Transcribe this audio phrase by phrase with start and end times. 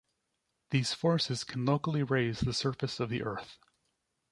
[0.71, 3.59] These forces can locally raise the surface of the earth.